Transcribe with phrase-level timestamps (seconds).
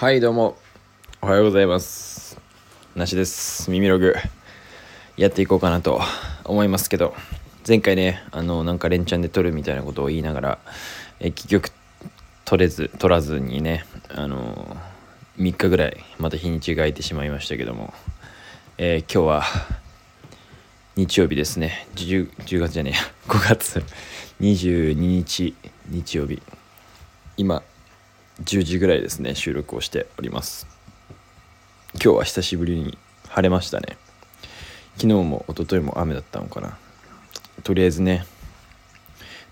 [0.00, 0.56] はいどうも。
[1.20, 2.40] おはようございます。
[2.96, 3.70] なしです。
[3.70, 4.14] 耳ログ。
[5.18, 6.00] やっていこうかなと
[6.42, 7.12] 思いますけど。
[7.68, 10.58] 前回ねあのなんか連チャンで撮るみたいなことを言いながら
[11.20, 11.70] え結局
[12.46, 14.74] 取れず取らずにねあの
[15.36, 17.92] 3日ぐらいまた日にちが空いてしまいましたけども、
[18.78, 19.42] えー、今日は
[20.96, 21.86] 日曜日ですね。
[21.96, 23.84] 10, 10月じゃねえ5 月。
[24.40, 25.54] 22日
[25.90, 26.40] 日曜日。
[27.36, 27.62] 今
[28.44, 30.66] 10時ぐらいですね収録をしております。
[31.94, 33.96] 今日は久しぶりに晴れましたね。
[34.96, 36.76] 昨日も一昨日も雨だったのかな。
[37.62, 38.24] とりあえずね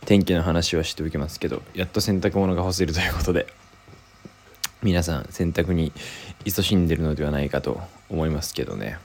[0.07, 3.47] 天気の話はしておきますけどやっと洗濯物が干せるということで
[4.83, 5.93] 皆さん洗濯に
[6.45, 8.99] 勤しんでるのではないかと思いますけどね。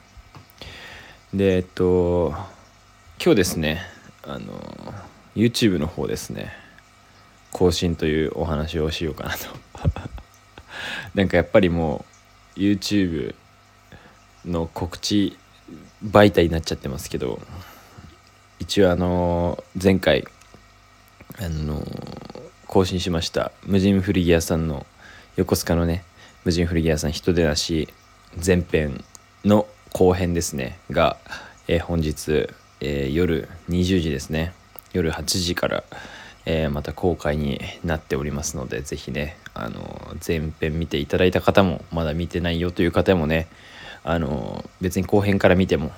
[1.34, 2.34] でえっと
[3.22, 3.82] 今日ですね
[4.24, 4.54] あの
[5.36, 6.54] YouTube の方ですね
[7.52, 9.38] 更新というお話をしようかなと
[11.16, 12.06] なんかやっぱりも
[12.56, 13.36] う YouTube
[14.46, 15.38] の告知
[16.06, 17.42] 媒体になっちゃってますけど
[18.60, 20.26] 一応あの前回
[21.40, 21.86] あの
[22.68, 24.86] 更新しました無人古着屋さんの
[25.36, 26.04] 横須賀のね
[26.44, 27.88] 無人古着屋さん人でなし
[28.44, 29.04] 前編
[29.46, 31.18] の後編ですねが、
[31.68, 32.50] えー、本日、
[32.82, 34.54] えー、夜20時ですね。
[34.94, 35.84] 夜8時から
[36.46, 43.48] えー、また公開になっておりますので是非ねあの前編見ていただいた方もまだ見てないよという方もね
[44.04, 45.92] あの別に後編から見ても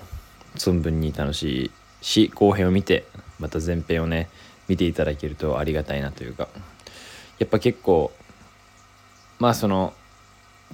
[0.56, 1.72] 存分に楽しい
[2.02, 3.06] し後編を見て
[3.40, 4.30] また前編をね
[4.68, 6.48] 見ていただけるとありがたいなというか
[7.40, 8.12] やっぱ結構
[9.40, 9.94] まあその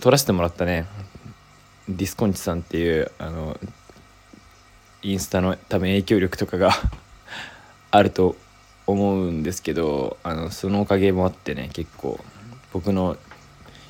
[0.02, 0.86] 撮らせてもらったね
[1.88, 3.60] ディスコンチさんっていうあの
[5.02, 6.72] インスタの多分影響力とかが
[7.92, 8.36] あると
[8.88, 12.20] 思うんですけどあのそのおかげもあってね結構
[12.74, 13.18] 僕の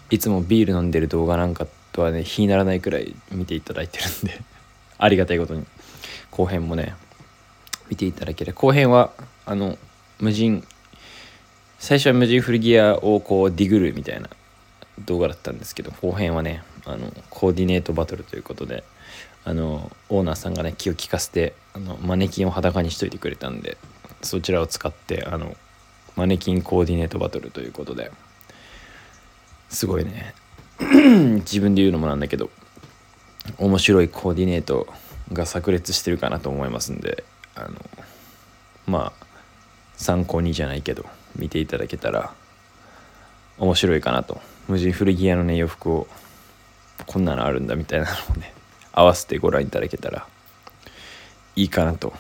[0.09, 4.41] いつもビール飲んでる動画なんかとはね比にならないくらい見ていただいてるんで
[4.97, 5.65] ありがたいことに。
[6.31, 6.95] 後編もね
[7.89, 9.11] 見ていただければ後編は
[9.45, 9.77] あの
[10.19, 10.65] 無人
[11.77, 14.29] 最初は無人古着屋をこうディグるみたいな
[15.05, 18.83] 動画だったんですけど後編はねあのコーディネートバトルということで
[19.43, 23.77] あのオーナーさんがね気を利かせてあのマネキンを裸にしといてくれたんで
[24.23, 25.55] そちらを使ってあの
[26.15, 28.11] マネキンコーディネートバトルということで
[29.69, 30.33] すごいね。
[30.79, 32.49] 自分で言うのもなんだけど
[33.57, 34.87] 面白いコーディネート
[35.31, 37.23] が炸裂してるかなと思いますんで
[37.55, 37.69] あの
[38.87, 39.25] まあ
[39.95, 41.05] 参考にじゃないけど
[41.35, 42.33] 見ていただけたら
[43.57, 44.41] 面白いかなと。
[44.67, 46.07] 無人古着屋のね洋服を
[47.05, 48.53] こんなのあるんだみたいなのをね
[48.93, 50.27] 合わせてご覧いただけたら
[51.55, 52.13] いいかなと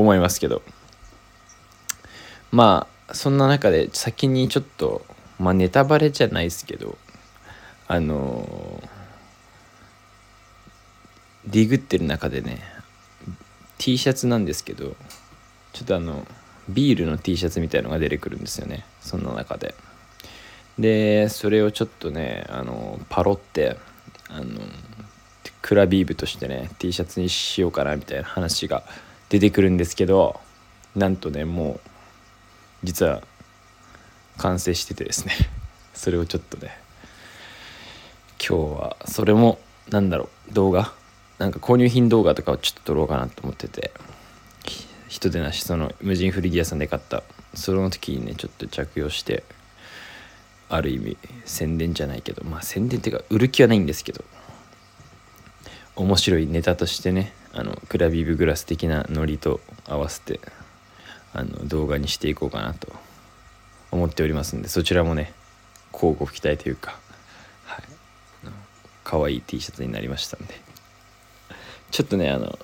[0.00, 0.62] 思いますけど。
[2.52, 5.04] まあそんな中で先にちょっと
[5.38, 6.96] まあネタバレじゃないですけど
[7.88, 12.62] あのー、ディグってる中でね
[13.78, 14.94] T シャツなんですけど
[15.72, 16.26] ちょっとあの
[16.68, 19.74] ビールの T シャツみたいのが出てくるんですよねそんな中で。
[20.78, 23.76] でそれをちょっとねあのパロって
[24.28, 24.60] あの
[25.60, 28.82] クラビーブとしてね T シャツにしようかなみたいな話が
[29.30, 30.38] 出てくるんですけど
[30.94, 31.80] なんとねもう
[32.84, 33.22] 実は
[34.36, 35.34] 完成しててですね。
[35.94, 36.78] それをちょっとね
[38.38, 39.58] 今日はそれも
[39.88, 40.92] なんだろう動画？
[41.38, 43.92] なんか購入品動画とかをちょっと撮ろうかなと思ってて
[45.08, 47.22] 人でなしその無人古着屋さんで買った。
[47.54, 49.42] その時にねちょっと着用して
[50.68, 54.24] ある意味宣伝じゃないけどまあ宣伝っていうか売る気はないんですけど
[55.96, 60.40] 面白いネタとしてねあのクラビブグラス的なノリと合わせて
[61.32, 62.92] あの動画にしていこうかなと
[63.90, 65.32] 思っておりますんでそちらもね
[65.92, 66.98] 交互期待というか
[67.64, 67.84] はい。
[69.04, 70.54] 可愛い T シャツになりましたんで。
[71.90, 72.58] ちょっとねあの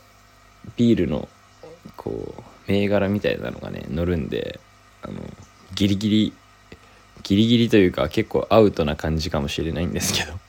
[0.77, 1.29] ビールの
[1.97, 4.61] こう銘柄みたいなのがね乗るんで
[5.03, 5.15] あの
[5.75, 6.33] ギリギリ
[7.23, 10.46] ギリギリというか結構アウトな感じかもしれないんですけど。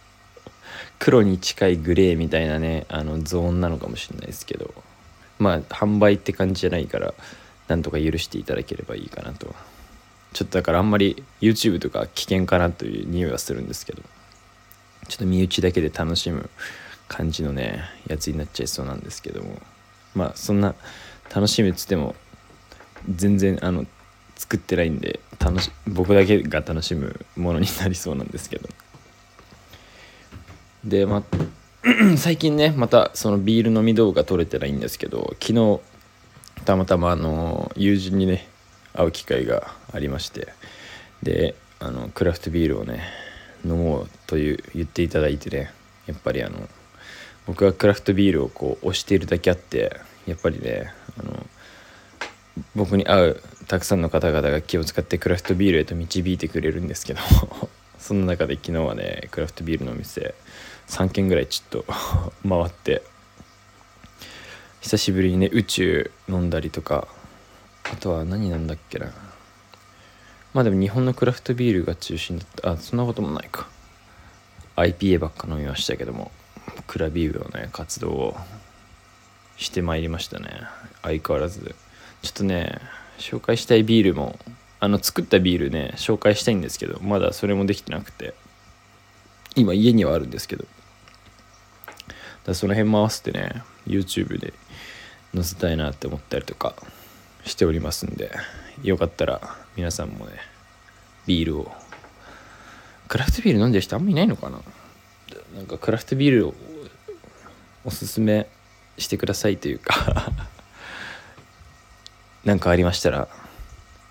[0.99, 4.73] 黒に近いグレーみたいなねあのゾーンなのかもしれないですけど。
[5.39, 7.13] まあ販売って感じじゃないから
[7.67, 9.53] なんとか許していただければいいかなと。
[10.33, 14.01] ちょっとだからあんまり YouTube とか危険かなという匂いはするんですけど。
[15.07, 16.49] ちょっと身内だけで楽しむ
[17.07, 19.61] 感じのねやつになっちゃいそうなんですけども。
[20.15, 20.75] まあそんな
[21.33, 22.15] 楽しむっつっても
[23.09, 23.85] 全然あの
[24.35, 28.69] 作ってないんで楽し僕だけが楽しむものになりそうなんですけど。
[30.83, 31.23] でま
[32.17, 35.79] 最近ねまたそのビール飲み動画撮れてないんですけど昨日
[36.65, 38.47] たまたまあの友人にね
[38.93, 40.49] 会う機会がありまして
[41.23, 43.03] であのクラフトビールをね
[43.63, 45.71] 飲もうという言っていただいてね
[46.07, 46.67] やっぱりあの
[47.45, 51.45] 僕はクラフトビールをこう推しているだけあってやっぱりねあの
[52.75, 57.19] 僕に会うたくさんの方々が気を使ってクラフトビールへと導いてくれるんですけど
[58.07, 60.33] その中で昨日はねクラフトビールのお店
[60.87, 61.85] 3軒ぐらいちょっと
[62.47, 63.03] 回って
[64.79, 67.05] 久しぶりにね宇宙飲んだりとか
[67.83, 69.11] あとは何なんだっけな。
[70.53, 72.71] まあでも日本のクラフトビールが中心だった。
[72.71, 73.67] あそんなこともないか。
[74.77, 76.31] IPA ばっか飲みましたけども
[76.87, 78.37] クラビールのね活動を
[79.57, 80.61] してまいりましたね。
[81.01, 81.75] 相変わらず。
[82.21, 82.79] ちょっとね
[83.17, 84.39] 紹介したいビールも
[84.79, 88.33] あの作ったビールね紹介したいんですけどまだそれもできてなくて
[89.55, 90.65] 今家にはあるんですけど
[92.45, 94.53] だその辺も合わせてね YouTube で
[95.33, 96.75] 載せたいなって思ったりとか
[97.45, 98.31] しておりますんで
[98.83, 100.33] よかったら皆さんもね
[101.25, 101.71] ビールを
[103.07, 104.59] クラフトビール飲んでる人あんまいないのかな？
[105.55, 106.53] なんかクラフトビールを
[107.83, 108.47] おすすめ
[108.97, 110.31] してくださいというか
[112.43, 113.27] 何かありましたら、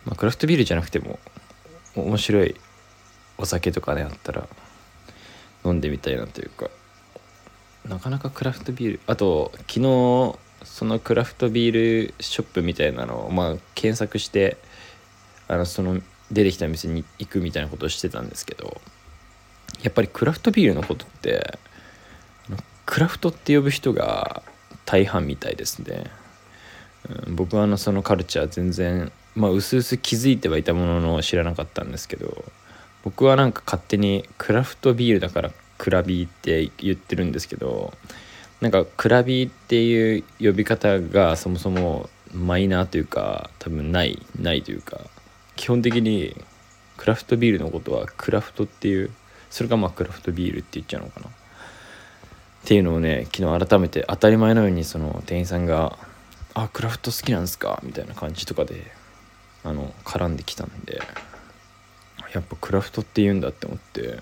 [0.07, 1.19] まあ、クラフトビールじゃなくても
[1.95, 2.57] 面白い
[3.39, 4.49] お酒とかねあったら
[5.65, 6.71] 飲んでみたいなというか。
[7.89, 14.57] なかなかクラフトビールあと昨日そのクラフトビールショップみたいなのをまあ検索して
[15.47, 16.01] あのその
[16.33, 18.81] 出てきた店に行くみたいなことをしてたんですけど
[19.83, 21.59] やっぱりクラフトビールのことって
[22.87, 24.43] クラフトって呼ぶ人が
[24.85, 26.05] 大半みたいですね、
[27.27, 32.45] うん、僕はあのそのカルチャー全然まあ薄々気づいてはいたものの知らなかったんですけど
[33.05, 37.93] 僕はなんか勝手にクラフトビールだからクラビーって言ってるんですけど
[38.61, 45.01] なんかクラビーっていう呼び方がそもそもマイナーというか多分ないないというか
[45.55, 46.35] 基本的に
[46.97, 49.11] クラフトビールのことはクラフトっていう
[49.51, 51.29] それがまあクラフトビールって言っちゃうのかな。
[51.29, 51.31] っ
[52.65, 55.97] ていうのをね昨日改めて当たり前のようにその店員さんが
[56.59, 58.91] 「あクラフト好きなんですか?」みたいな感じとかで
[59.63, 61.03] あの絡んできたんで
[62.33, 64.19] やっぱクラフトって言うんだって思って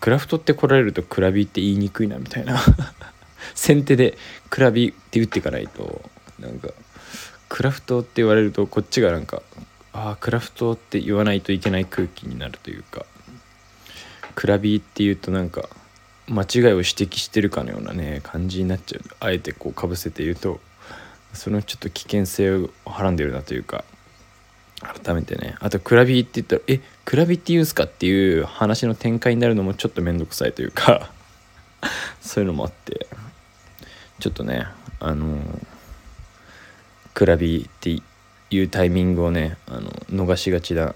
[0.00, 2.60] クラフトって来られるとクラビって言いにくいなみたいな
[3.54, 4.16] 先手で
[4.50, 6.10] クラビって打っていかないと
[6.40, 6.70] なんか
[7.48, 9.42] クラフトって言われるとこっちがなんか
[9.92, 13.04] ああクラフトって言わないといけない空気になるというか
[14.34, 15.68] クラビっていうとなんか
[16.28, 20.60] 間違いを指摘してるかのようなね感じになっちゃうあえてこうかぶせて言うと
[21.36, 23.84] そのちょっと危険性をはらんでるなというか
[24.80, 25.56] 改めてね。
[25.60, 31.10] あとクラビって言ったらえクラビって言うんすかっていう話の展開になるのもちょっと面倒くさいというか
[32.20, 33.06] そういうのもあって。
[34.18, 34.66] ちょっとね
[34.98, 35.38] あの
[37.12, 38.02] クラビって
[38.50, 40.94] いうタイミングをねあの逃しがちな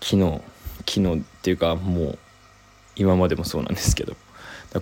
[0.00, 0.40] 昨日
[0.88, 2.18] 昨日っていうかもう
[2.96, 4.16] 今までもそうなんですけど。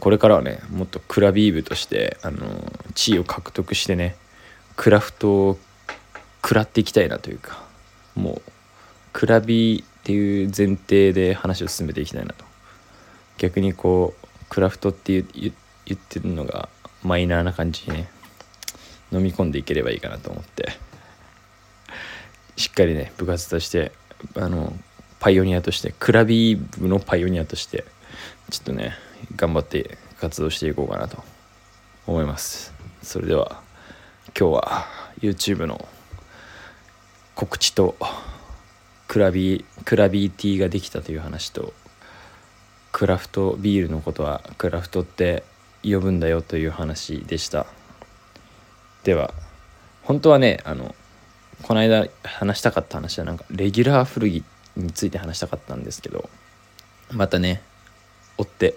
[0.00, 4.17] これからはねもっとクラビー部としてあの地位を獲得してね
[4.76, 5.58] クラフトを
[6.43, 7.62] 食らっていきたいなというか
[8.14, 8.50] もう
[9.12, 12.44] クラビっていう前提で話を進めていきたいなと。
[13.38, 15.52] 逆にこうクラフトって言
[15.94, 16.69] ってるのが
[17.05, 18.08] マイナーな感じにね
[19.12, 20.73] 飲み込んでいければいいかなと思って。
[22.58, 23.93] しっかりね部活として
[24.35, 24.73] あの
[25.20, 27.85] パイオニアとしてクラビー部のパイオニアとして
[28.50, 28.95] ちょっとね
[29.37, 31.23] 頑張って活動していこうかなと
[32.07, 32.73] 思います。
[33.02, 33.62] それでは
[34.38, 34.87] 今日は
[35.21, 35.87] YouTube の
[37.35, 37.97] 告知と
[39.07, 41.73] クラビクラビーティーができたという話と
[42.93, 45.45] クラフトビールのことはクラフトって
[45.83, 47.66] 呼ぶんだよという話でした。
[49.04, 49.33] では
[50.02, 50.95] 本当はねあの
[51.62, 54.45] この間話したかった話はなんかレギュラー古着
[54.76, 56.28] について話したかったんですけど
[57.12, 57.62] またね
[58.38, 58.75] 追って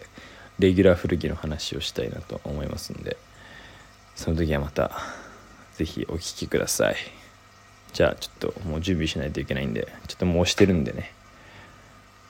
[0.60, 3.18] レギュラー古着の話をしたいなと思いますので
[4.16, 4.92] その時はまた
[5.76, 6.96] 是非お聴きください。
[7.94, 11.14] じゃあちょっともう準備しないといけないんでちょっともう押してるんでね。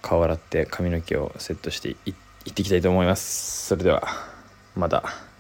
[0.02, 3.68] 顔洗って髪の毛をセットしていってきたいと思います。
[3.68, 4.08] それでは
[4.76, 5.31] また。